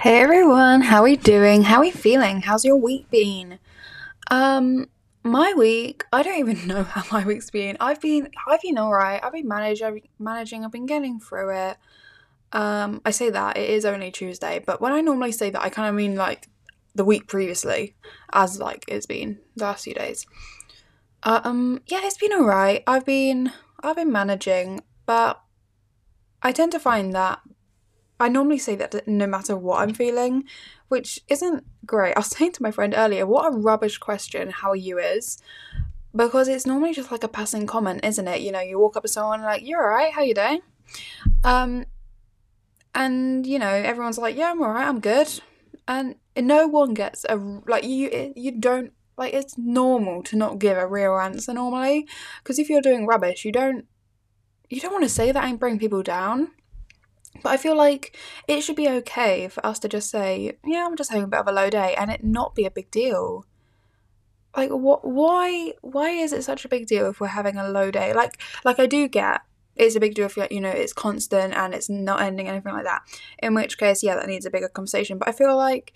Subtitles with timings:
[0.00, 1.64] Hey everyone, how are you doing?
[1.64, 2.42] How are you feeling?
[2.42, 3.58] How's your week been?
[4.30, 4.86] Um,
[5.24, 7.76] my week, I don't even know how my week's been.
[7.80, 9.18] I've been I've been alright.
[9.24, 11.78] I've been managed, I've been managing, I've been getting through it.
[12.52, 15.68] Um, I say that it is only Tuesday, but when I normally say that I
[15.68, 16.46] kind of mean like
[16.94, 17.96] the week previously,
[18.32, 20.26] as like it's been the last few days.
[21.24, 22.84] Um, yeah, it's been alright.
[22.86, 23.50] I've been
[23.82, 25.42] I've been managing, but
[26.40, 27.40] I tend to find that
[28.20, 30.44] I normally say that no matter what I'm feeling,
[30.88, 32.16] which isn't great.
[32.16, 35.38] I was saying to my friend earlier, what a rubbish question, how are you is.
[36.14, 38.40] Because it's normally just like a passing comment, isn't it?
[38.40, 40.60] You know, you walk up to someone like, You're alright, how you doing?
[41.44, 41.84] Um
[42.94, 45.28] and you know, everyone's like, Yeah, I'm alright, I'm good.
[45.86, 50.78] And no one gets a like you you don't like it's normal to not give
[50.78, 52.06] a real answer normally.
[52.42, 53.86] Because if you're doing rubbish, you don't
[54.70, 56.52] you don't want to say that and bring people down.
[57.42, 60.96] But I feel like it should be okay for us to just say, yeah, I'm
[60.96, 63.44] just having a bit of a low day and it not be a big deal.
[64.56, 67.90] Like what why why is it such a big deal if we're having a low
[67.90, 68.12] day?
[68.12, 69.42] Like like I do get
[69.76, 72.84] it's a big deal if you know it's constant and it's not ending anything like
[72.84, 73.02] that.
[73.40, 75.18] In which case, yeah, that needs a bigger conversation.
[75.18, 75.92] But I feel like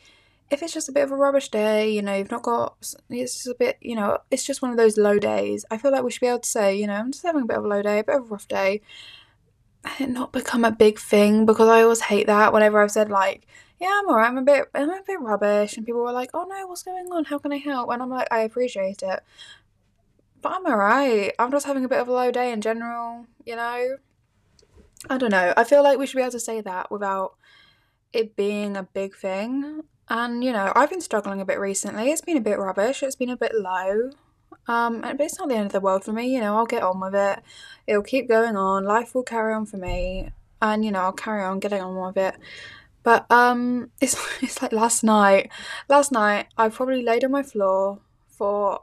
[0.53, 2.77] if it's just a bit of a rubbish day, you know, you've not got,
[3.09, 5.65] it's just a bit, you know, it's just one of those low days.
[5.71, 7.47] I feel like we should be able to say, you know, I'm just having a
[7.47, 8.83] bit of a low day, a bit of a rough day,
[10.01, 13.47] it not become a big thing because I always hate that whenever I've said like,
[13.81, 16.45] yeah, I'm alright, I'm a bit I'm a bit rubbish and people were like, Oh
[16.45, 17.25] no, what's going on?
[17.25, 17.91] How can I help?
[17.91, 19.21] And I'm like, I appreciate it.
[20.41, 21.33] But I'm alright.
[21.39, 23.97] I'm just having a bit of a low day in general, you know?
[25.11, 25.53] I don't know.
[25.57, 27.35] I feel like we should be able to say that without
[28.13, 29.83] it being a big thing.
[30.09, 32.11] And you know, I've been struggling a bit recently.
[32.11, 33.03] It's been a bit rubbish.
[33.03, 34.11] It's been a bit low.
[34.69, 36.83] Um, but it's not the end of the world for me, you know, I'll get
[36.83, 37.41] on with it.
[37.87, 38.85] It'll keep going on.
[38.85, 40.31] Life will carry on for me.
[40.61, 42.37] And, you know, I'll carry on getting on with it.
[43.03, 45.51] But um it's it's like last night.
[45.89, 48.81] Last night I probably laid on my floor for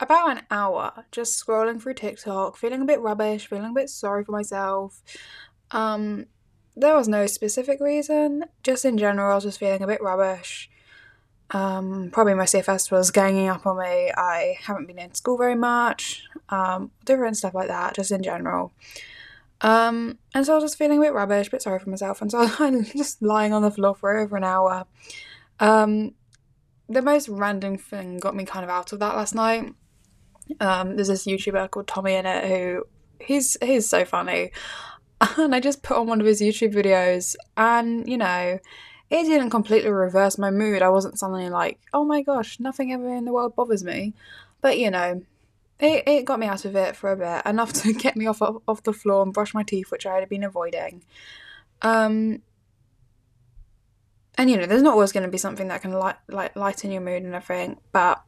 [0.00, 4.24] about an hour just scrolling through TikTok, feeling a bit rubbish, feeling a bit sorry
[4.24, 5.02] for myself.
[5.70, 6.26] Um
[6.76, 10.70] there was no specific reason, just in general I was just feeling a bit rubbish.
[11.50, 14.12] Um, probably my CFS was ganging up on me.
[14.14, 18.72] I haven't been in school very much, um, different stuff like that, just in general.
[19.60, 22.22] Um, and so I was just feeling a bit rubbish, a bit sorry for myself,
[22.22, 24.86] and so I'm just lying on the floor for over an hour.
[25.60, 26.14] Um,
[26.88, 29.74] the most random thing got me kind of out of that last night.
[30.60, 32.84] Um, there's this YouTuber called TommyInnit who
[33.20, 34.52] he's he's so funny,
[35.36, 38.58] and I just put on one of his YouTube videos, and you know
[39.10, 40.82] it didn't completely reverse my mood.
[40.82, 44.12] I wasn't suddenly like, oh my gosh, nothing ever in the world bothers me.
[44.60, 45.22] But you know,
[45.80, 48.42] it, it got me out of it for a bit, enough to get me off
[48.42, 51.04] off the floor and brush my teeth, which I had been avoiding.
[51.80, 52.42] Um,
[54.36, 56.90] and you know, there's not always going to be something that can light, like lighten
[56.90, 58.22] your mood and everything, but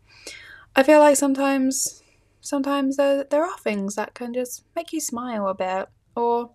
[0.74, 2.02] I feel like sometimes,
[2.40, 6.50] sometimes there there are things that can just make you smile a bit, or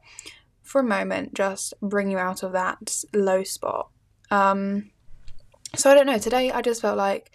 [0.63, 3.89] for a moment just bring you out of that low spot.
[4.31, 4.91] Um,
[5.75, 6.17] so I don't know.
[6.17, 7.31] Today I just felt like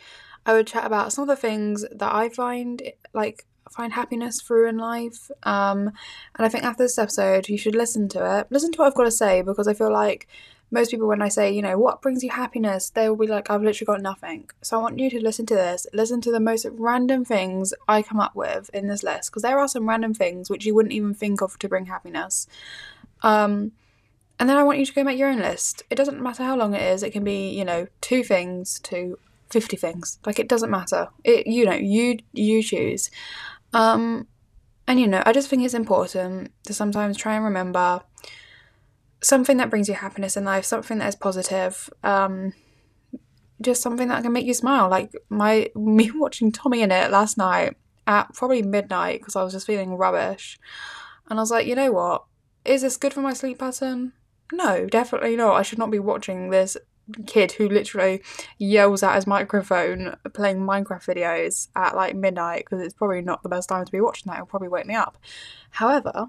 [0.46, 4.68] I would chat about some of the things that I find like find happiness through
[4.68, 5.30] in life.
[5.44, 5.92] Um,
[6.34, 8.48] and I think after this episode, you should listen to it.
[8.50, 10.26] Listen to what I've got to say because I feel like
[10.72, 13.50] most people, when I say, you know, what brings you happiness, they will be like,
[13.50, 14.50] I've literally got nothing.
[14.62, 15.86] So I want you to listen to this.
[15.92, 19.58] Listen to the most random things I come up with in this list because there
[19.58, 22.46] are some random things which you wouldn't even think of to bring happiness.
[23.22, 23.72] Um,
[24.40, 25.82] and then I want you to go make your own list.
[25.90, 27.02] It doesn't matter how long it is.
[27.02, 29.18] It can be, you know, two things to
[29.50, 30.18] 50 things.
[30.24, 31.08] Like it doesn't matter.
[31.24, 33.10] It you know, you you choose.
[33.74, 34.26] Um
[34.88, 38.00] and you know, I just think it's important to sometimes try and remember
[39.22, 41.90] something that brings you happiness in life, something that is positive.
[42.02, 42.54] Um
[43.60, 44.88] just something that can make you smile.
[44.88, 47.76] Like my me watching TommyInnit last night
[48.06, 50.58] at probably midnight because I was just feeling rubbish.
[51.28, 52.24] And I was like, you know what?
[52.64, 54.14] Is this good for my sleep pattern?
[54.52, 55.54] No, definitely not.
[55.54, 56.76] I should not be watching this
[57.26, 58.22] kid who literally
[58.58, 63.48] yells at his microphone playing Minecraft videos at like midnight because it's probably not the
[63.48, 64.36] best time to be watching that.
[64.36, 65.18] It'll probably wake me up.
[65.70, 66.26] However,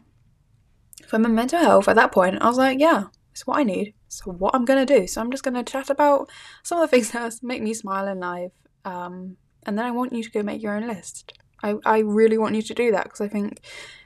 [1.07, 3.93] for my mental health at that point, I was like, yeah, it's what I need.
[4.07, 5.07] So what I'm gonna do.
[5.07, 6.29] So I'm just gonna chat about
[6.63, 8.51] some of the things that make me smile in life.
[8.85, 11.33] Um, and then I want you to go make your own list.
[11.63, 13.61] I, I really want you to do that because I think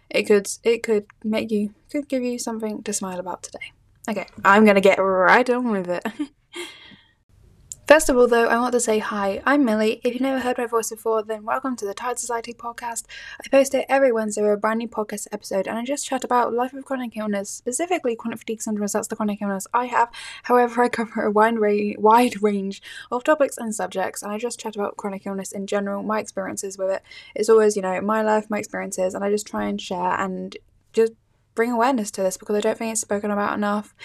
[0.10, 3.72] it could it could make you could give you something to smile about today.
[4.08, 6.06] Okay, I'm gonna get right on with it.
[7.88, 9.42] First of all, though, I want to say hi.
[9.46, 10.00] I'm Millie.
[10.04, 13.06] If you've never heard my voice before, then welcome to the Tired Society podcast.
[13.44, 16.24] I post it every Wednesday with a brand new podcast episode, and I just chat
[16.24, 18.88] about life with chronic illness, specifically chronic fatigue syndrome.
[18.92, 20.10] That's the chronic illness I have.
[20.44, 24.60] However, I cover a wide, ra- wide range of topics and subjects, and I just
[24.60, 27.02] chat about chronic illness in general, my experiences with it.
[27.34, 30.56] It's always, you know, my life, my experiences, and I just try and share and
[30.94, 31.14] just
[31.56, 33.96] bring awareness to this because I don't think it's spoken about enough.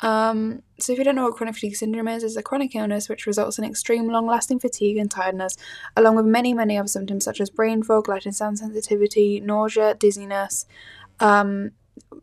[0.00, 3.08] Um, so, if you don't know what chronic fatigue syndrome is, it's a chronic illness
[3.08, 5.56] which results in extreme long lasting fatigue and tiredness,
[5.96, 9.94] along with many, many other symptoms such as brain fog, light and sound sensitivity, nausea,
[9.94, 10.66] dizziness.
[11.18, 11.72] Um,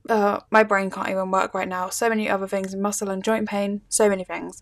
[0.10, 1.90] uh, my brain can't even work right now.
[1.90, 4.62] So many other things, muscle and joint pain, so many things.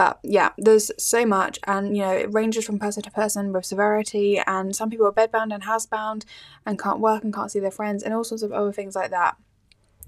[0.00, 3.66] But yeah, there's so much, and you know, it ranges from person to person with
[3.66, 6.24] severity, and some people are bedbound and housebound
[6.64, 9.10] and can't work and can't see their friends, and all sorts of other things like
[9.10, 9.36] that.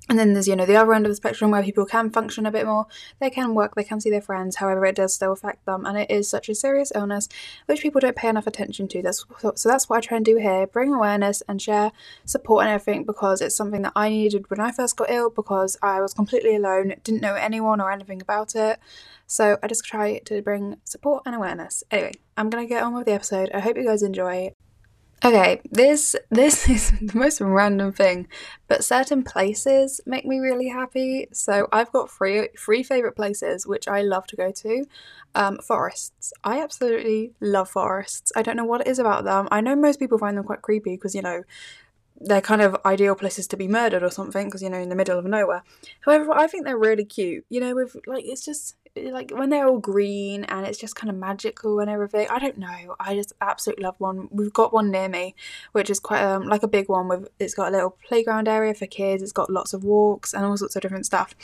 [0.08, 2.46] And then there's, you know, the other end of the spectrum where people can function
[2.46, 2.86] a bit more.
[3.20, 5.84] They can work, they can see their friends, however, it does still affect them.
[5.84, 7.28] And it is such a serious illness
[7.66, 9.02] which people don't pay enough attention to.
[9.02, 9.24] That's,
[9.54, 11.92] so that's what I try and do here bring awareness and share
[12.24, 15.76] support and everything because it's something that I needed when I first got ill because
[15.82, 18.80] I was completely alone, didn't know anyone or anything about it.
[19.32, 21.82] So I just try to bring support and awareness.
[21.90, 23.50] Anyway, I'm to get on with the episode.
[23.54, 24.52] I hope you guys enjoy.
[25.24, 28.28] Okay, this this is the most random thing,
[28.68, 31.28] but certain places make me really happy.
[31.32, 34.84] So I've got three three favorite places which I love to go to.
[35.34, 36.34] Um, forests.
[36.44, 38.32] I absolutely love forests.
[38.36, 39.48] I don't know what it is about them.
[39.50, 41.44] I know most people find them quite creepy because you know
[42.24, 44.94] they're kind of ideal places to be murdered or something because you know in the
[44.94, 45.62] middle of nowhere.
[46.00, 47.44] However, I think they're really cute.
[47.48, 51.10] You know, with like it's just like when they're all green and it's just kind
[51.10, 52.26] of magical and everything.
[52.28, 52.94] I don't know.
[53.00, 54.28] I just absolutely love one.
[54.30, 55.34] We've got one near me,
[55.72, 58.74] which is quite um like a big one with it's got a little playground area
[58.74, 59.22] for kids.
[59.22, 61.34] It's got lots of walks and all sorts of different stuff.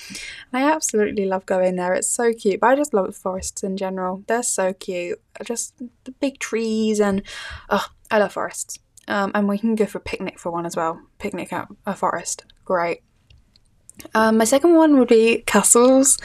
[0.53, 1.95] And I absolutely love going there.
[1.95, 2.61] It's so cute.
[2.61, 4.25] But I just love forests in general.
[4.27, 5.21] They're so cute.
[5.43, 7.23] Just the big trees and
[7.71, 8.79] oh, I love forests.
[9.09, 11.01] Um, and we can go for picnic for one as well.
[11.19, 12.45] Picnic at a forest.
[12.65, 13.03] Great.
[14.15, 16.19] Um, my second one would be castles.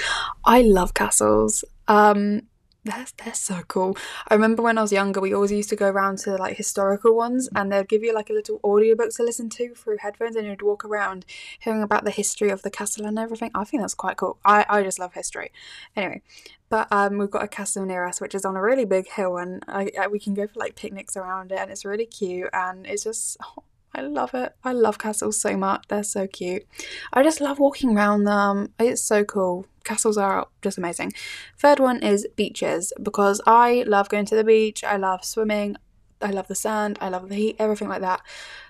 [0.45, 1.63] I love castles.
[1.87, 2.43] Um,
[2.85, 3.97] they're, they're so cool.
[4.27, 7.15] I remember when I was younger, we always used to go around to like historical
[7.15, 10.45] ones and they'd give you like a little audiobook to listen to through headphones and
[10.45, 11.25] you'd walk around
[11.59, 13.51] hearing about the history of the castle and everything.
[13.55, 14.37] I think that's quite cool.
[14.43, 15.51] I, I just love history.
[15.95, 16.21] Anyway,
[16.69, 19.37] but um, we've got a castle near us which is on a really big hill
[19.37, 22.49] and I, I, we can go for like picnics around it and it's really cute
[22.53, 23.37] and it's just.
[23.43, 23.63] Oh,
[23.95, 24.55] I love it.
[24.63, 25.85] I love castles so much.
[25.87, 26.63] They're so cute.
[27.11, 28.73] I just love walking around them.
[28.79, 29.67] It's so cool.
[29.83, 31.13] Castles are just amazing.
[31.57, 34.83] Third one is beaches because I love going to the beach.
[34.83, 35.75] I love swimming.
[36.21, 36.97] I love the sand.
[37.01, 38.21] I love the heat, everything like that.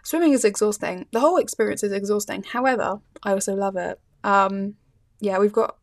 [0.01, 1.05] Swimming is exhausting.
[1.11, 2.43] The whole experience is exhausting.
[2.43, 3.99] However, I also love it.
[4.23, 4.75] Um,
[5.19, 5.77] yeah, we've got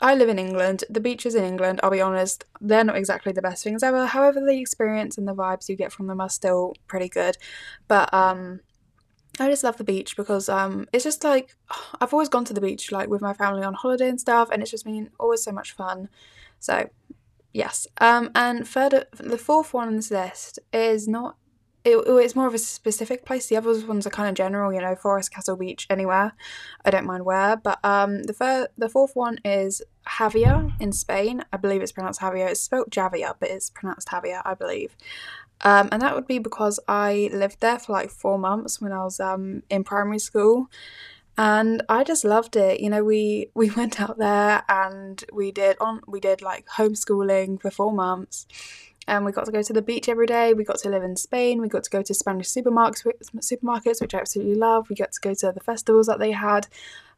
[0.00, 0.84] I live in England.
[0.90, 4.06] The beaches in England, I'll be honest, they're not exactly the best things ever.
[4.06, 7.36] However, the experience and the vibes you get from them are still pretty good.
[7.88, 8.60] But um
[9.38, 11.56] I just love the beach because um it's just like
[12.00, 14.62] I've always gone to the beach like with my family on holiday and stuff and
[14.62, 16.08] it's just been always so much fun.
[16.58, 16.90] So,
[17.52, 17.86] yes.
[17.98, 21.36] Um and further, the fourth one on this list is not
[21.86, 23.46] it, it's more of a specific place.
[23.46, 26.32] The other ones are kind of general, you know, forest, castle, beach, anywhere.
[26.84, 27.56] I don't mind where.
[27.56, 31.44] But um, the fir- the fourth one is Javia in Spain.
[31.52, 32.50] I believe it's pronounced Javia.
[32.50, 34.96] It's spelled Javia, but it's pronounced Javia, I believe.
[35.60, 39.04] Um, and that would be because I lived there for like four months when I
[39.04, 40.68] was um, in primary school.
[41.38, 42.80] And I just loved it.
[42.80, 47.62] You know, we we went out there and we did on we did like homeschooling
[47.62, 48.48] for four months
[49.08, 50.52] and we got to go to the beach every day.
[50.52, 51.60] We got to live in Spain.
[51.60, 53.04] We got to go to Spanish supermarkets,
[53.36, 54.88] supermarkets, which I absolutely love.
[54.90, 56.66] We got to go to the festivals that they had,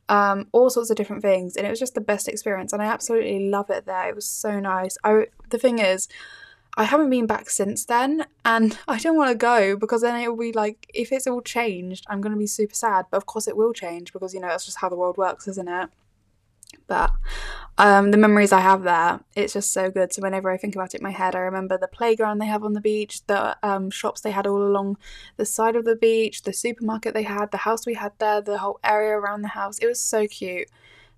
[0.09, 2.73] um, all sorts of different things, and it was just the best experience.
[2.73, 4.09] And I absolutely love it there.
[4.09, 4.97] It was so nice.
[5.05, 6.09] I the thing is.
[6.77, 10.29] I haven't been back since then, and I don't want to go because then it
[10.29, 13.07] will be like, if it's all changed, I'm going to be super sad.
[13.11, 15.49] But of course, it will change because, you know, that's just how the world works,
[15.49, 15.89] isn't it?
[16.87, 17.11] But
[17.79, 20.13] um, the memories I have there, it's just so good.
[20.13, 22.65] So whenever I think about it in my head, I remember the playground they have
[22.65, 24.99] on the beach, the um, shops they had all along
[25.37, 28.59] the side of the beach, the supermarket they had, the house we had there, the
[28.59, 29.79] whole area around the house.
[29.79, 30.69] It was so cute.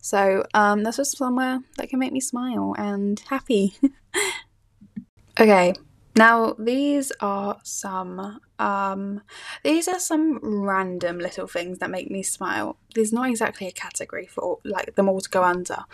[0.02, 3.74] So um, that's just somewhere that can make me smile and happy.
[5.40, 5.74] okay,
[6.16, 9.22] now, these are some um
[9.62, 12.76] these are some random little things that make me smile.
[12.94, 15.84] There's not exactly a category for like them all to go under,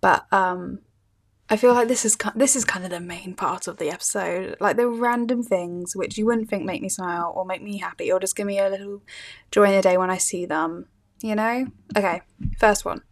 [0.00, 0.80] but um
[1.48, 4.56] I feel like this is this is kind of the main part of the episode,
[4.60, 8.10] like the random things which you wouldn't think make me smile or make me happy
[8.10, 9.02] or just give me a little
[9.50, 10.86] joy in the day when I see them,
[11.22, 11.66] you know?
[11.96, 12.22] Okay,
[12.58, 13.02] first one.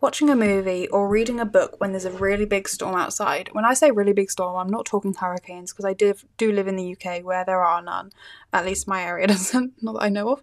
[0.00, 3.48] Watching a movie or reading a book when there's a really big storm outside.
[3.52, 6.68] When I say really big storm, I'm not talking hurricanes because I do, do live
[6.68, 8.12] in the UK where there are none.
[8.52, 10.42] At least my area doesn't, not that I know of.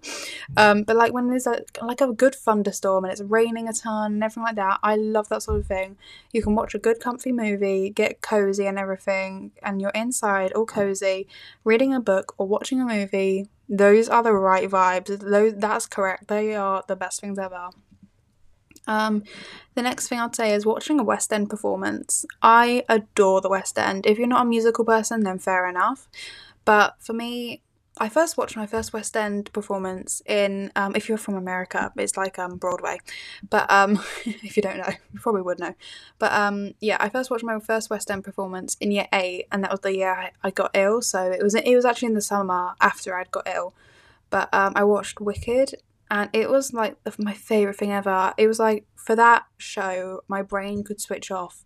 [0.58, 4.14] Um, but like when there's a like a good thunderstorm and it's raining a ton
[4.14, 5.98] and everything like that, I love that sort of thing.
[6.34, 10.66] You can watch a good comfy movie, get cozy and everything, and you're inside all
[10.66, 11.28] cozy,
[11.64, 13.48] reading a book or watching a movie.
[13.70, 15.18] Those are the right vibes.
[15.18, 16.28] Those that's correct.
[16.28, 17.70] They are the best things ever.
[18.88, 19.24] Um,
[19.74, 22.26] the next thing I'd say is watching a West End performance.
[22.42, 24.06] I adore the West End.
[24.06, 26.08] If you're not a musical person, then fair enough.
[26.64, 27.62] But for me,
[27.98, 32.18] I first watched my first West End performance in, um, if you're from America, it's
[32.18, 33.00] like um, Broadway.
[33.50, 35.76] But um, if you don't know, you probably would know.
[36.20, 39.64] But um, yeah, I first watched my first West End performance in year eight, and
[39.64, 41.02] that was the year I, I got ill.
[41.02, 43.74] So it was it was actually in the summer after I'd got ill.
[44.30, 45.76] But um, I watched Wicked
[46.10, 48.34] and it was like my favorite thing ever.
[48.38, 51.64] It was like for that show, my brain could switch off,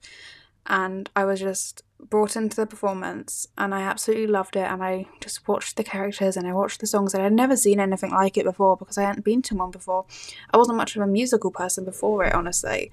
[0.66, 4.70] and I was just brought into the performance, and I absolutely loved it.
[4.72, 7.80] And I just watched the characters and I watched the songs, and I'd never seen
[7.80, 10.06] anything like it before because I hadn't been to one before.
[10.54, 12.92] I wasn't much of a musical person before it, honestly.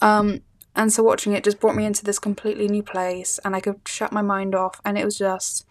[0.00, 0.42] Um,
[0.76, 3.80] and so watching it just brought me into this completely new place, and I could
[3.86, 5.66] shut my mind off, and it was just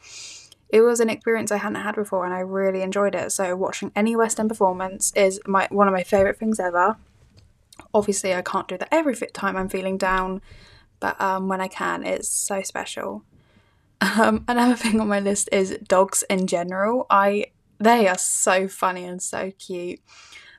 [0.69, 3.31] it was an experience I hadn't had before and I really enjoyed it.
[3.31, 6.97] So watching any West End performance is my one of my favourite things ever.
[7.93, 10.41] Obviously I can't do that every time I'm feeling down,
[10.99, 13.23] but um, when I can it's so special.
[14.01, 17.07] Um, another thing on my list is dogs in general.
[17.09, 17.47] I
[17.79, 19.99] they are so funny and so cute.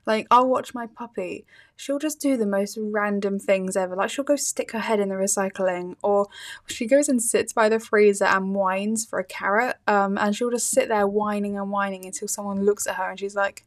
[0.06, 1.44] Like I'll watch my puppy
[1.76, 3.94] she'll just do the most random things ever.
[3.94, 6.26] Like she'll go stick her head in the recycling, or
[6.66, 9.76] she goes and sits by the freezer and whines for a carrot.
[9.86, 13.20] Um, and she'll just sit there whining and whining until someone looks at her and
[13.20, 13.64] she's like,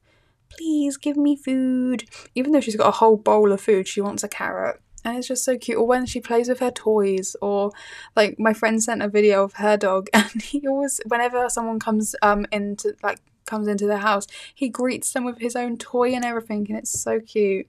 [0.50, 2.06] "Please give me food."
[2.36, 4.82] Even though she's got a whole bowl of food, she wants a carrot.
[5.06, 5.78] And it's just so cute.
[5.78, 7.72] Or when she plays with her toys, or
[8.18, 12.16] like my friend sent a video of her dog, and he always, whenever someone comes
[12.22, 13.20] um into like
[13.50, 17.00] comes into the house, he greets them with his own toy and everything, and it's
[17.00, 17.68] so cute.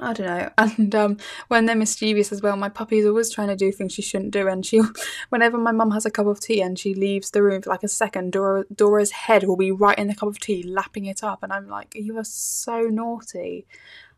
[0.00, 0.50] I don't know.
[0.58, 1.16] And um,
[1.48, 4.48] when they're mischievous as well, my puppy's always trying to do things she shouldn't do.
[4.48, 4.80] And she,
[5.28, 7.82] whenever my mum has a cup of tea and she leaves the room for like
[7.82, 11.22] a second, Dora, Dora's head will be right in the cup of tea, lapping it
[11.22, 11.42] up.
[11.42, 13.66] And I'm like, you are so naughty.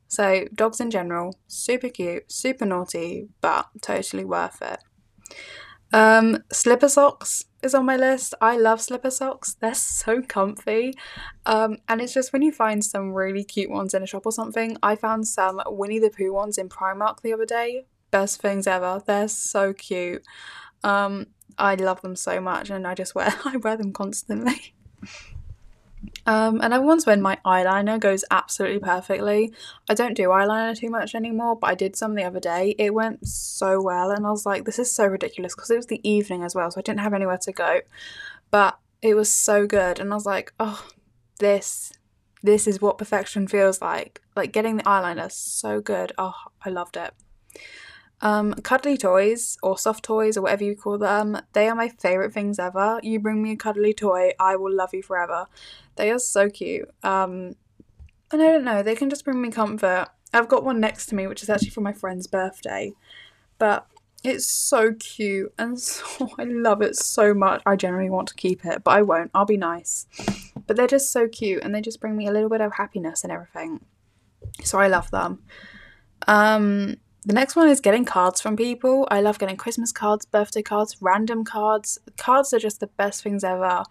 [0.09, 4.79] So, dogs in general, super cute, super naughty, but totally worth it.
[5.93, 8.35] Um, slipper socks is on my list.
[8.41, 9.57] I love slipper socks.
[9.61, 10.95] They're so comfy.
[11.45, 14.33] Um, and it's just when you find some really cute ones in a shop or
[14.33, 14.79] something.
[14.83, 17.85] I found some Winnie the Pooh ones in Primark the other day.
[18.11, 19.03] Best things ever.
[19.07, 20.23] They're so cute.
[20.83, 21.27] Um,
[21.59, 24.75] I love them so much and I just wear I wear them constantly.
[26.27, 29.53] Um, and once when my eyeliner goes absolutely perfectly.
[29.89, 32.75] I don't do eyeliner too much anymore, but I did some the other day.
[32.79, 35.87] It went so well, and I was like, this is so ridiculous because it was
[35.87, 37.81] the evening as well, so I didn't have anywhere to go.
[38.51, 40.85] But it was so good, and I was like, oh,
[41.39, 41.93] this,
[42.43, 44.21] this is what perfection feels like.
[44.35, 46.13] Like getting the eyeliner, so good.
[46.19, 47.15] Oh, I loved it.
[48.23, 52.33] Um, cuddly toys or soft toys or whatever you call them, they are my favourite
[52.33, 52.99] things ever.
[53.03, 55.47] You bring me a cuddly toy, I will love you forever.
[55.97, 56.91] They are so cute.
[57.03, 57.57] Um,
[58.33, 60.09] and I don't know, they can just bring me comfort.
[60.33, 62.93] I've got one next to me, which is actually for my friend's birthday,
[63.59, 63.87] but
[64.25, 67.63] it's so cute and so I love it so much.
[67.67, 69.31] I generally want to keep it, but I won't.
[69.35, 70.07] I'll be nice.
[70.67, 73.23] But they're just so cute and they just bring me a little bit of happiness
[73.23, 73.85] and everything.
[74.65, 75.43] So I love them.
[76.27, 76.97] Um,
[77.27, 79.07] the next one is getting cards from people.
[79.11, 81.99] I love getting Christmas cards, birthday cards, random cards.
[82.17, 83.83] Cards are just the best things ever.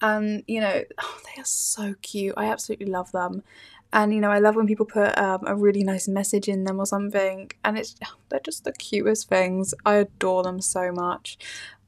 [0.00, 2.34] And, you know, oh, they are so cute.
[2.36, 3.44] I absolutely love them.
[3.92, 6.80] And, you know, I love when people put um, a really nice message in them
[6.80, 7.52] or something.
[7.62, 7.94] And it's,
[8.30, 9.74] they're just the cutest things.
[9.86, 11.38] I adore them so much.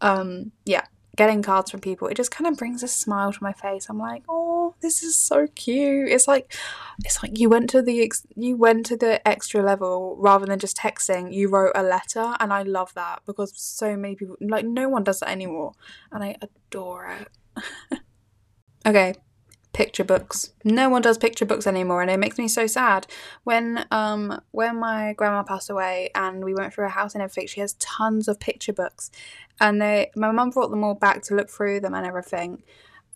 [0.00, 0.84] Um, yeah,
[1.16, 3.88] getting cards from people, it just kind of brings a smile to my face.
[3.88, 6.08] I'm like, oh, this is so cute.
[6.10, 6.52] It's like,
[7.04, 10.58] it's like you went to the ex- you went to the extra level rather than
[10.58, 11.32] just texting.
[11.32, 15.04] You wrote a letter, and I love that because so many people, like, no one
[15.04, 15.72] does that anymore,
[16.12, 18.00] and I adore it.
[18.86, 19.14] okay,
[19.74, 20.52] picture books.
[20.64, 23.06] No one does picture books anymore, and it makes me so sad.
[23.42, 27.48] When um when my grandma passed away and we went through her house and everything,
[27.48, 29.10] she has tons of picture books,
[29.60, 32.62] and they my mum brought them all back to look through them and everything.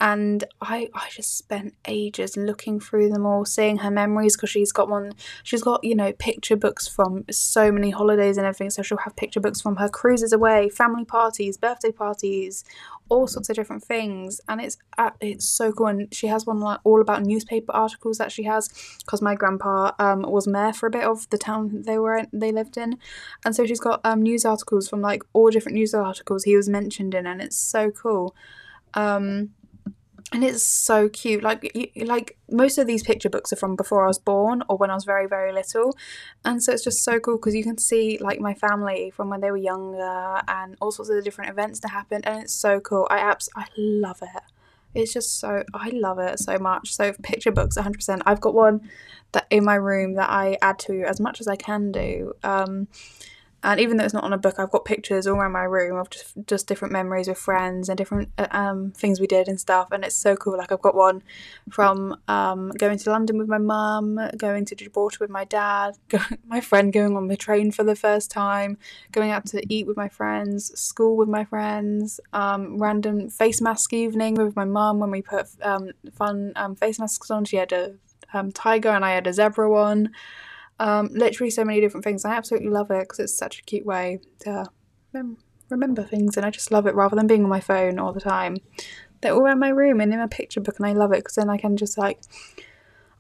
[0.00, 4.70] And I I just spent ages looking through them all, seeing her memories because she's
[4.70, 5.12] got one.
[5.42, 8.70] She's got you know picture books from so many holidays and everything.
[8.70, 12.64] So she'll have picture books from her cruises away, family parties, birthday parties,
[13.08, 15.88] all sorts of different things, and it's uh, it's so cool.
[15.88, 18.68] And she has one like all about newspaper articles that she has
[19.04, 22.28] because my grandpa um, was mayor for a bit of the town they were in,
[22.32, 22.98] they lived in,
[23.44, 26.68] and so she's got um, news articles from like all different news articles he was
[26.68, 28.36] mentioned in, and it's so cool.
[28.94, 29.50] Um,
[30.32, 34.08] and it's so cute like like most of these picture books are from before I
[34.08, 35.96] was born or when I was very very little.
[36.44, 39.40] And so it's just so cool because you can see like my family from when
[39.40, 43.06] they were younger and all sorts of different events that happened and it's so cool.
[43.10, 44.42] I abs I love it.
[44.94, 46.92] It's just so I love it so much.
[46.94, 48.88] So picture books 100% I've got one
[49.32, 52.34] that in my room that I add to as much as I can do.
[52.42, 52.88] Um
[53.62, 55.98] and even though it's not on a book i've got pictures all around my room
[55.98, 59.58] of just just different memories with friends and different uh, um, things we did and
[59.58, 60.56] stuff and it's so cool.
[60.56, 61.22] Like i've got one
[61.70, 65.96] from um, going to london with my mum going to gibraltar with my dad
[66.46, 68.78] my friend going on the train for the first time
[69.12, 73.92] going out to eat with my friends school with my friends um, random face mask
[73.92, 77.44] evening with my mum when we put um, fun um, face masks on.
[77.44, 77.94] She had a
[78.34, 80.10] um, tiger and i had a zebra one
[80.78, 82.24] um, literally so many different things.
[82.24, 84.66] I absolutely love it because it's such a cute way to
[85.12, 85.38] rem-
[85.70, 88.20] remember things, and I just love it rather than being on my phone all the
[88.20, 88.58] time.
[89.20, 91.34] They're all around my room and in my picture book, and I love it because
[91.34, 92.20] then I can just like,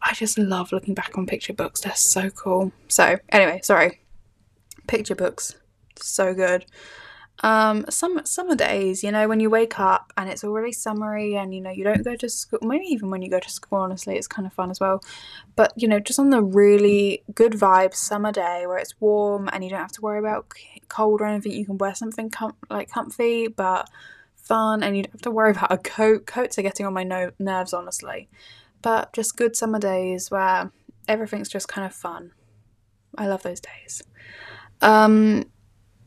[0.00, 1.80] I just love looking back on picture books.
[1.80, 2.72] They're so cool.
[2.86, 4.00] So anyway, sorry,
[4.86, 5.56] picture books,
[5.96, 6.64] so good
[7.44, 11.54] um some summer days you know when you wake up and it's already summery and
[11.54, 14.16] you know you don't go to school maybe even when you go to school honestly
[14.16, 15.00] it's kind of fun as well.
[15.54, 19.62] But you know just on the really good vibes summer day where it's warm and
[19.62, 20.52] you don't have to worry about
[20.88, 23.88] cold or anything you can wear something com- like comfy but
[24.34, 27.04] fun and you don't have to worry about a coat coats are getting on my
[27.04, 28.28] no- nerves honestly.
[28.82, 30.72] But just good summer days where
[31.06, 32.32] everything's just kind of fun.
[33.16, 34.02] I love those days.
[34.80, 35.44] Um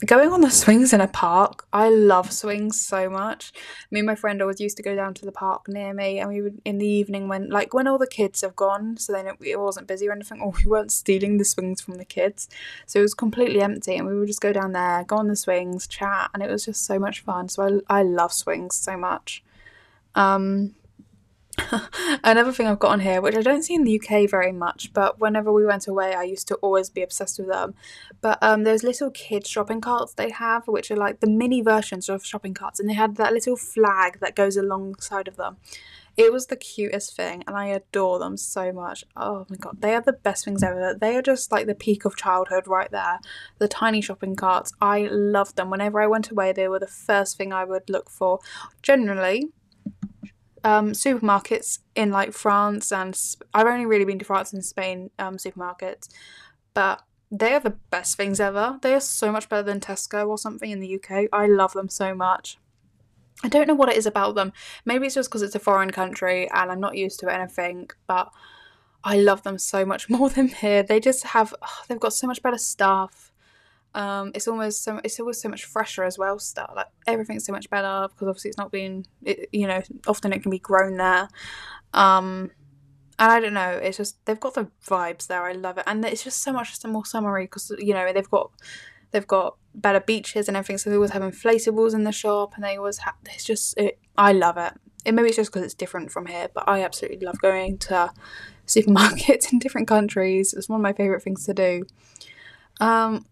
[0.05, 3.53] going on the swings in a park i love swings so much.
[3.91, 6.29] Me and my friend always used to go down to the park near me and
[6.29, 9.27] we would in the evening when like when all the kids have gone so then
[9.27, 12.49] it, it wasn't busy or anything or we weren't stealing the swings from the kids.
[12.85, 15.35] So it was completely empty and we would just go down there go on the
[15.35, 17.49] swings chat and it was just so much fun.
[17.49, 19.43] So i, I love swings so much.
[20.15, 20.75] Um
[22.23, 24.93] Another thing I've got on here, which I don't see in the UK very much,
[24.93, 27.73] but whenever we went away, I used to always be obsessed with them.
[28.21, 32.09] But um, there's little kids shopping carts they have, which are like the mini versions
[32.09, 35.57] of shopping carts, and they had that little flag that goes alongside of them.
[36.17, 39.05] It was the cutest thing, and I adore them so much.
[39.15, 40.93] Oh my god, they are the best things ever.
[40.99, 43.19] They are just like the peak of childhood right there.
[43.59, 45.69] The tiny shopping carts, I loved them.
[45.69, 48.39] Whenever I went away, they were the first thing I would look for.
[48.81, 49.51] Generally,
[50.63, 55.09] um, supermarkets in like France and Sp- I've only really been to France and Spain
[55.19, 56.07] um, supermarkets,
[56.73, 58.77] but they are the best things ever.
[58.81, 61.29] They are so much better than Tesco or something in the UK.
[61.31, 62.57] I love them so much.
[63.43, 64.53] I don't know what it is about them.
[64.85, 68.29] Maybe it's just because it's a foreign country and I'm not used to anything, but
[69.03, 70.83] I love them so much more than here.
[70.83, 73.30] They just have, oh, they've got so much better stuff
[73.93, 76.39] um, it's almost so it's always so much fresher as well.
[76.39, 80.31] Stuff like everything's so much better because obviously it's not being it, you know often
[80.33, 81.27] it can be grown there.
[81.93, 82.51] Um,
[83.19, 85.43] and I don't know, it's just they've got the vibes there.
[85.43, 88.51] I love it, and it's just so much more summery because you know they've got
[89.11, 90.77] they've got better beaches and everything.
[90.77, 93.15] So they always have inflatables in the shop, and they always have.
[93.25, 94.73] It's just it, I love it.
[95.05, 98.11] And maybe it's just because it's different from here, but I absolutely love going to
[98.67, 100.53] supermarkets in different countries.
[100.53, 101.85] It's one of my favorite things to do.
[102.79, 103.25] Um,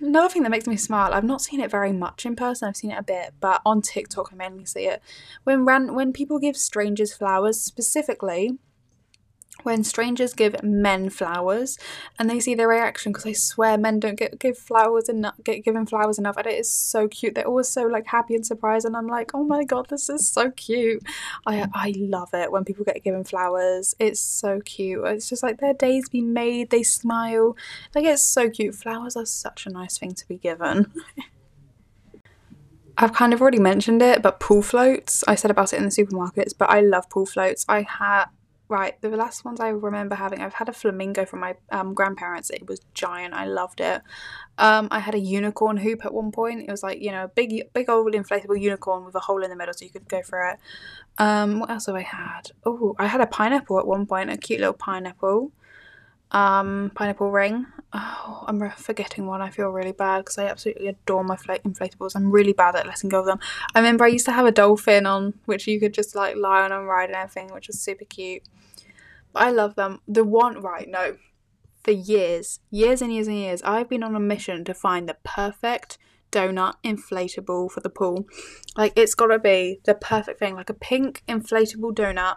[0.00, 2.76] Another thing that makes me smile, I've not seen it very much in person, I've
[2.76, 5.02] seen it a bit, but on TikTok I mainly see it.
[5.44, 8.58] When ran when people give strangers flowers, specifically
[9.62, 11.78] when strangers give men flowers
[12.18, 15.64] and they see their reaction because I swear men don't get give flowers enough get
[15.64, 17.34] given flowers enough and it is so cute.
[17.34, 20.28] They're always so like happy and surprised and I'm like oh my god this is
[20.28, 21.02] so cute.
[21.46, 23.94] I I love it when people get given flowers.
[23.98, 25.04] It's so cute.
[25.06, 27.56] It's just like their days be made they smile.
[27.94, 28.74] Like it's so cute.
[28.74, 30.92] Flowers are such a nice thing to be given.
[33.00, 35.24] I've kind of already mentioned it, but pool floats.
[35.26, 37.64] I said about it in the supermarkets, but I love pool floats.
[37.66, 38.26] I had
[38.70, 42.50] Right, the last ones I remember having, I've had a flamingo from my um, grandparents.
[42.50, 43.34] It was giant.
[43.34, 44.00] I loved it.
[44.58, 46.60] Um, I had a unicorn hoop at one point.
[46.60, 49.50] It was like you know a big, big old inflatable unicorn with a hole in
[49.50, 50.58] the middle, so you could go for it.
[51.18, 52.52] Um, what else have I had?
[52.64, 55.50] Oh, I had a pineapple at one point, a cute little pineapple,
[56.30, 57.66] um, pineapple ring.
[57.92, 59.42] Oh, I'm forgetting one.
[59.42, 62.14] I feel really bad because I absolutely adore my inflatables.
[62.14, 63.40] I'm really bad at letting go of them.
[63.74, 66.62] I remember I used to have a dolphin on which you could just like lie
[66.62, 68.42] on and ride and everything, which was super cute.
[69.32, 70.00] But I love them.
[70.06, 70.88] The one, right?
[70.88, 71.16] No,
[71.82, 75.16] for years, years and years and years, I've been on a mission to find the
[75.24, 75.98] perfect
[76.30, 78.26] donut inflatable for the pool.
[78.76, 82.36] Like it's got to be the perfect thing, like a pink inflatable donut.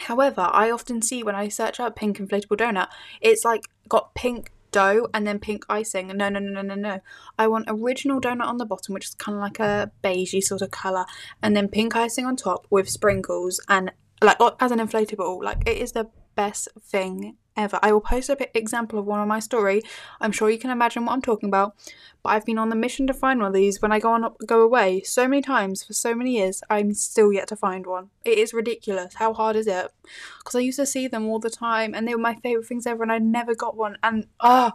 [0.00, 2.88] However, I often see when I search up pink inflatable donut,
[3.20, 6.08] it's like got pink dough and then pink icing.
[6.08, 7.00] No, no, no, no, no, no.
[7.38, 10.62] I want original donut on the bottom, which is kind of like a beigey sort
[10.62, 11.06] of colour,
[11.42, 15.42] and then pink icing on top with sprinkles and like as an inflatable.
[15.42, 17.78] Like it is the best thing ever.
[17.82, 19.82] I will post an example of one on my story.
[20.20, 21.74] I'm sure you can imagine what I'm talking about.
[22.22, 24.34] But I've been on the mission to find one of these when I go on
[24.46, 26.62] go away so many times for so many years.
[26.70, 28.10] I'm still yet to find one.
[28.24, 29.14] It is ridiculous.
[29.14, 29.92] How hard is it?
[30.38, 32.86] Because I used to see them all the time, and they were my favorite things
[32.86, 33.98] ever, and I never got one.
[34.02, 34.74] And ah.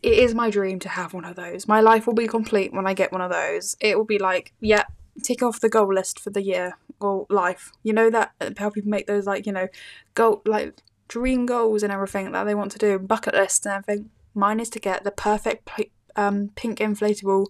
[0.00, 1.66] It is my dream to have one of those.
[1.66, 3.76] My life will be complete when I get one of those.
[3.80, 4.84] It will be like, yeah,
[5.24, 7.72] tick off the goal list for the year or life.
[7.82, 9.68] You know that how people make those like you know,
[10.14, 10.74] goal like
[11.08, 14.10] dream goals and everything that they want to do, bucket lists and everything.
[14.34, 15.68] Mine is to get the perfect
[16.16, 17.46] um, pink inflatable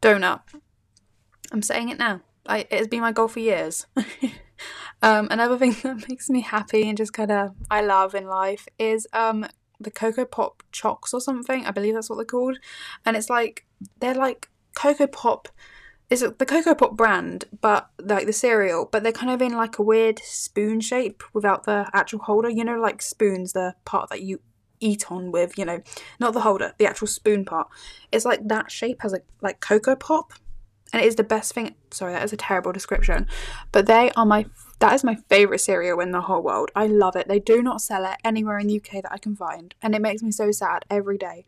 [0.00, 0.40] donut.
[1.52, 2.20] I'm saying it now.
[2.46, 3.86] I, it has been my goal for years.
[5.02, 8.66] um, another thing that makes me happy and just kind of I love in life
[8.78, 9.46] is um,
[9.80, 11.66] the Coco Pop Chocks or something.
[11.66, 12.58] I believe that's what they're called,
[13.04, 13.66] and it's like
[14.00, 15.48] they're like Coco Pop
[16.22, 19.78] it's the Coco Pop brand, but like the cereal, but they're kind of in like
[19.78, 22.48] a weird spoon shape without the actual holder.
[22.48, 24.40] You know, like spoons, the part that you
[24.80, 25.82] eat on with, you know,
[26.20, 27.68] not the holder, the actual spoon part.
[28.12, 30.32] It's like that shape has a like Coco Pop,
[30.92, 31.74] and it is the best thing.
[31.90, 33.26] Sorry, that is a terrible description,
[33.72, 34.46] but they are my
[34.78, 36.70] that is my favorite cereal in the whole world.
[36.76, 37.26] I love it.
[37.26, 40.02] They do not sell it anywhere in the UK that I can find, and it
[40.02, 41.44] makes me so sad every day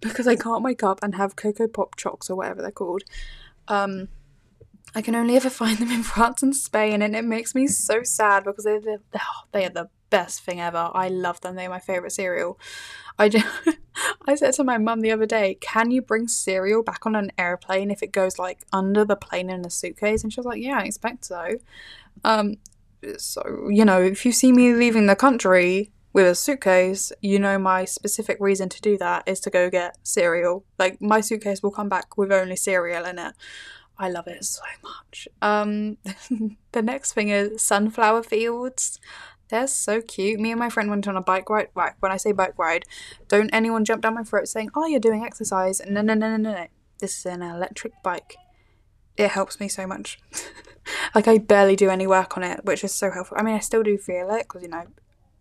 [0.00, 3.04] because I can't wake up and have Coco Pop chocks or whatever they're called.
[3.70, 4.08] Um,
[4.94, 8.02] I can only ever find them in France and Spain, and it makes me so
[8.02, 9.00] sad because they're the,
[9.52, 10.90] they are the best thing ever.
[10.92, 11.54] I love them.
[11.54, 12.58] They're my favorite cereal.
[13.18, 13.46] I just,
[14.26, 17.30] I said to my mum the other day, "Can you bring cereal back on an
[17.38, 20.62] airplane if it goes like under the plane in a suitcase?" And she was like,
[20.62, 21.56] "Yeah, I expect so."
[22.24, 22.56] Um,
[23.16, 27.58] so you know, if you see me leaving the country with a suitcase, you know
[27.58, 30.64] my specific reason to do that is to go get cereal.
[30.78, 33.34] Like my suitcase will come back with only cereal in it.
[33.98, 35.28] I love it so much.
[35.42, 35.98] Um,
[36.72, 38.98] the next thing is sunflower fields.
[39.50, 40.40] They're so cute.
[40.40, 41.68] Me and my friend went on a bike ride.
[41.74, 42.84] Right, when I say bike ride,
[43.28, 46.36] don't anyone jump down my throat saying, "Oh, you're doing exercise." No, no, no, no,
[46.36, 46.66] no, no.
[46.98, 48.36] This is an electric bike.
[49.16, 50.18] It helps me so much.
[51.14, 53.36] like I barely do any work on it, which is so helpful.
[53.38, 54.84] I mean, I still do feel it because you know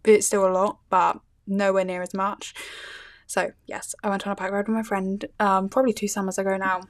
[0.03, 2.53] it's still a lot, but nowhere near as much.
[3.27, 6.37] So yes, I went on a bike ride with my friend, um, probably two summers
[6.37, 6.81] ago now.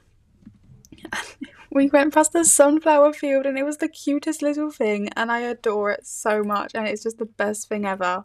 [1.70, 5.40] we went past the sunflower field and it was the cutest little thing and I
[5.40, 8.24] adore it so much and it's just the best thing ever.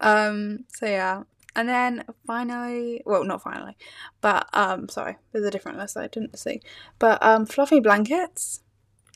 [0.00, 1.22] Um so yeah.
[1.56, 3.76] And then finally well not finally,
[4.20, 6.60] but um sorry, there's a different list I didn't see.
[6.98, 8.60] But um fluffy blankets.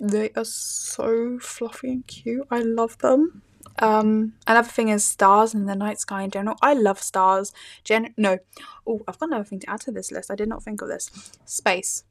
[0.00, 2.46] They are so fluffy and cute.
[2.50, 3.42] I love them.
[3.80, 6.56] Um, another thing is stars in the night sky in general.
[6.62, 7.52] I love stars.
[7.84, 8.38] Gen no,
[8.86, 10.30] oh, I've got another thing to add to this list.
[10.30, 11.10] I did not think of this.
[11.44, 12.04] Space.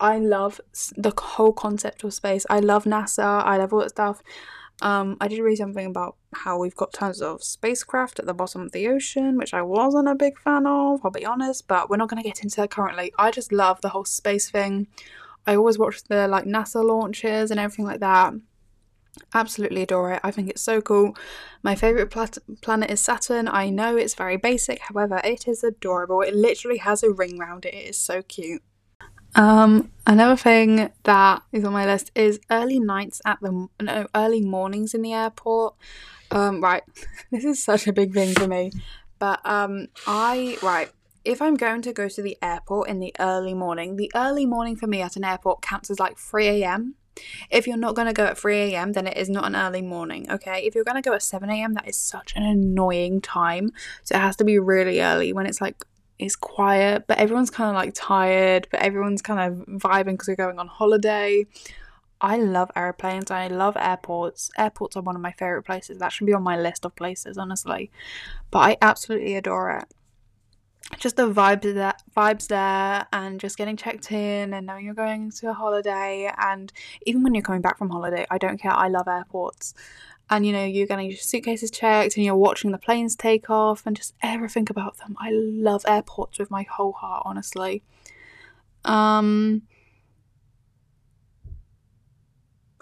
[0.00, 0.60] I love
[0.96, 2.44] the whole concept of space.
[2.50, 3.44] I love NASA.
[3.44, 4.22] I love all that stuff.
[4.80, 8.62] Um, I did read something about how we've got tons of spacecraft at the bottom
[8.62, 11.98] of the ocean, which I wasn't a big fan of, I'll be honest, but we're
[11.98, 13.12] not going to get into that currently.
[13.16, 14.88] I just love the whole space thing.
[15.46, 18.34] I always watch the like NASA launches and everything like that.
[19.34, 20.20] Absolutely adore it.
[20.22, 21.16] I think it's so cool.
[21.62, 23.48] My favourite plat- planet is Saturn.
[23.48, 26.22] I know it's very basic, however, it is adorable.
[26.22, 27.74] It literally has a ring round it.
[27.74, 28.62] It is so cute.
[29.34, 34.42] Um, another thing that is on my list is early nights at the no early
[34.42, 35.74] mornings in the airport.
[36.30, 36.82] Um, right,
[37.30, 38.72] this is such a big thing for me,
[39.18, 40.90] but um, I right
[41.24, 44.76] if I'm going to go to the airport in the early morning, the early morning
[44.76, 46.96] for me at an airport counts as like 3 a.m.
[47.50, 49.82] If you're not going to go at 3 a.m., then it is not an early
[49.82, 50.64] morning, okay?
[50.64, 53.72] If you're going to go at 7 a.m., that is such an annoying time.
[54.04, 55.84] So it has to be really early when it's like
[56.18, 60.36] it's quiet, but everyone's kind of like tired, but everyone's kind of vibing because we're
[60.36, 61.46] going on holiday.
[62.20, 63.32] I love airplanes.
[63.32, 64.50] I love airports.
[64.56, 65.98] Airports are one of my favorite places.
[65.98, 67.90] That should be on my list of places, honestly.
[68.52, 69.92] But I absolutely adore it.
[70.98, 75.30] Just the vibes there, vibes there, and just getting checked in, and knowing you're going
[75.32, 76.72] to a holiday, and
[77.06, 78.72] even when you're coming back from holiday, I don't care.
[78.72, 79.74] I love airports.
[80.30, 83.84] and you know you're getting your suitcases checked and you're watching the planes take off
[83.86, 87.82] and just everything about them i love airports with my whole heart honestly
[88.84, 89.62] um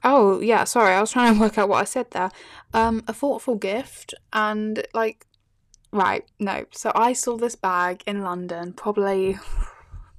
[0.05, 2.31] oh yeah sorry i was trying to work out what i said there
[2.75, 5.27] um a thoughtful gift and like
[5.93, 9.39] right no so i saw this bag in london probably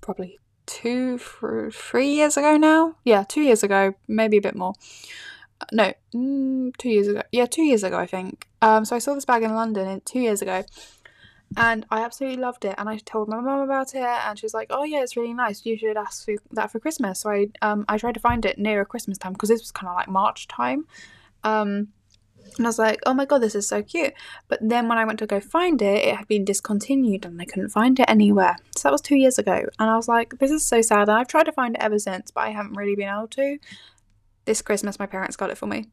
[0.01, 4.73] probably two three years ago now yeah two years ago maybe a bit more
[5.71, 7.21] no, mm, two years ago.
[7.31, 8.47] Yeah, two years ago, I think.
[8.61, 10.63] Um, so I saw this bag in London two years ago,
[11.57, 12.75] and I absolutely loved it.
[12.77, 15.33] And I told my mum about it, and she was like, "Oh yeah, it's really
[15.33, 15.65] nice.
[15.65, 18.57] You should ask for that for Christmas." So I um I tried to find it
[18.57, 20.85] nearer Christmas time because this was kind of like March time.
[21.43, 21.89] Um,
[22.57, 24.13] and I was like, "Oh my god, this is so cute!"
[24.47, 27.45] But then when I went to go find it, it had been discontinued, and I
[27.45, 28.57] couldn't find it anywhere.
[28.75, 31.17] So that was two years ago, and I was like, "This is so sad." And
[31.17, 33.57] I've tried to find it ever since, but I haven't really been able to.
[34.45, 35.85] This Christmas, my parents got it for me.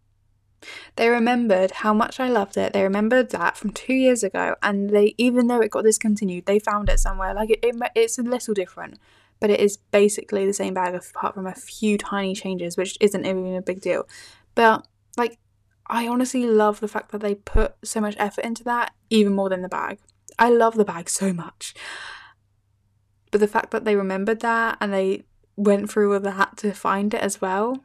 [0.96, 2.72] They remembered how much I loved it.
[2.72, 6.58] They remembered that from two years ago, and they, even though it got discontinued, they
[6.58, 7.34] found it somewhere.
[7.34, 8.98] Like it, it it's a little different,
[9.40, 13.26] but it is basically the same bag apart from a few tiny changes, which isn't
[13.26, 14.08] even a big deal.
[14.54, 15.38] But like,
[15.88, 19.48] I honestly love the fact that they put so much effort into that, even more
[19.48, 19.98] than the bag.
[20.38, 21.74] I love the bag so much,
[23.30, 25.24] but the fact that they remembered that and they
[25.56, 27.82] went through all that to find it as well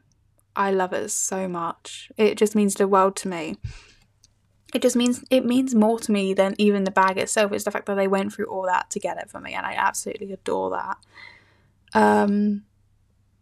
[0.56, 2.10] I love it so much.
[2.16, 3.56] It just means the world to me.
[4.72, 7.52] It just means it means more to me than even the bag itself.
[7.52, 9.64] It's the fact that they went through all that to get it for me, and
[9.64, 10.96] I absolutely adore that.
[11.94, 12.64] Um,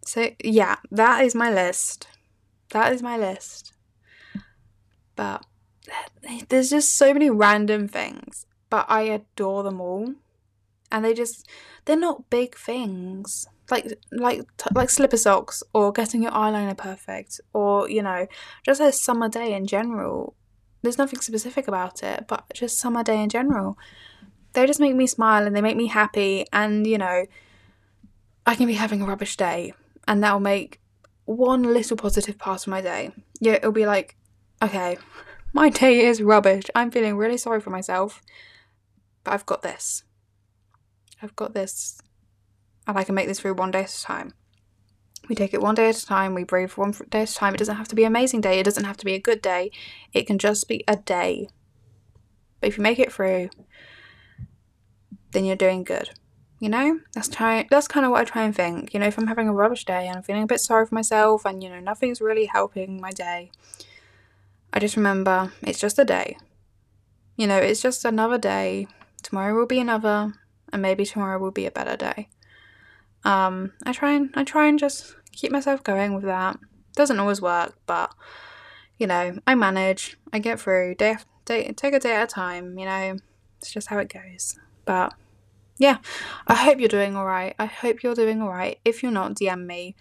[0.05, 2.07] so yeah, that is my list.
[2.70, 3.72] That is my list.
[5.16, 5.44] But
[6.48, 10.14] there's just so many random things, but I adore them all,
[10.90, 11.48] and they just
[11.85, 13.46] they're not big things.
[13.70, 14.42] Like like
[14.75, 18.27] like slipper socks or getting your eyeliner perfect or you know
[18.64, 20.35] just a summer day in general.
[20.83, 23.79] There's nothing specific about it but just summer day in general.
[24.53, 27.25] They just make me smile and they make me happy and you know
[28.44, 29.72] i can be having a rubbish day
[30.09, 30.81] and that'll make
[31.25, 33.12] one little positive part of my day.
[33.40, 34.16] Yeah it'll be like
[34.62, 34.96] okay
[35.53, 38.22] my day is rubbish i'm feeling really sorry for myself
[39.25, 40.05] but i've got this
[41.20, 42.01] i've got this
[42.87, 44.35] and I can make this through one day at a time.
[45.29, 47.55] We take it one day at a time, we breathe one day at a time.
[47.55, 49.40] It doesn't have to be an amazing day, it doesn't have to be a good
[49.40, 49.70] day,
[50.12, 51.48] it can just be a day.
[52.61, 53.51] But if you make it through,
[55.31, 56.11] then you're doing good.
[56.59, 57.01] You know?
[57.14, 58.94] That's try that's kind of what I try and think.
[58.94, 60.94] You know, if I'm having a rubbish day and I'm feeling a bit sorry for
[60.94, 63.51] myself and you know nothing's really helping my day,
[64.73, 66.37] I just remember it's just a day.
[67.37, 68.87] You know, it's just another day.
[69.23, 70.33] Tomorrow will be another,
[70.73, 72.29] and maybe tomorrow will be a better day.
[73.25, 76.59] Um, I try and I try and just keep myself going with that.
[76.95, 78.13] Doesn't always work, but
[78.99, 80.17] you know, I manage.
[80.33, 82.79] I get through day, day take a day at a time.
[82.79, 83.17] You know,
[83.59, 84.59] it's just how it goes.
[84.85, 85.15] But
[85.79, 85.99] yeah,
[86.47, 87.55] I hope you're doing all right.
[87.59, 88.79] I hope you're doing all right.
[88.85, 89.97] If you're not, DM me.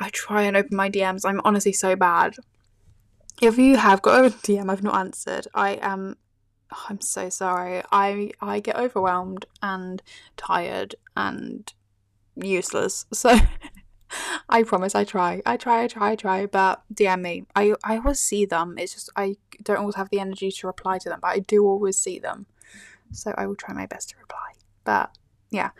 [0.00, 1.22] I try and open my DMs.
[1.24, 2.36] I'm honestly so bad.
[3.40, 6.16] If you have got a DM I've not answered, I am
[6.72, 7.82] oh, I'm so sorry.
[7.92, 10.02] I I get overwhelmed and
[10.36, 11.72] tired and
[12.36, 13.06] useless.
[13.12, 13.36] So
[14.48, 15.42] I promise I try.
[15.44, 17.44] I try, I try, I try, but DM me.
[17.54, 18.76] I, I always see them.
[18.78, 21.64] It's just I don't always have the energy to reply to them, but I do
[21.66, 22.46] always see them.
[23.12, 24.52] So I will try my best to reply.
[24.84, 25.16] But
[25.50, 25.70] yeah.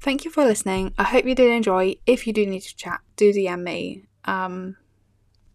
[0.00, 0.94] Thank you for listening.
[0.98, 1.96] I hope you did enjoy.
[2.06, 4.04] If you do need to chat, do DM me.
[4.24, 4.76] Um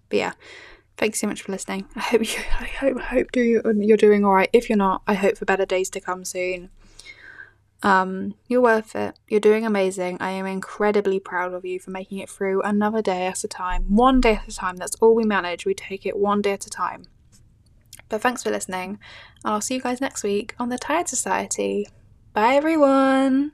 [0.10, 0.34] but yeah.
[1.00, 1.88] Thanks so much for listening.
[1.96, 4.50] I hope you I hope hope do you, you're doing alright.
[4.52, 6.70] If you're not, I hope for better days to come soon.
[7.82, 9.18] Um, you're worth it.
[9.30, 10.18] You're doing amazing.
[10.20, 13.84] I am incredibly proud of you for making it through another day at a time.
[13.84, 14.76] One day at a time.
[14.76, 15.66] That's all we manage.
[15.66, 17.06] We take it one day at a time.
[18.10, 19.00] But thanks for listening,
[19.46, 21.88] and I'll see you guys next week on the Tired Society.
[22.34, 23.54] Bye, everyone.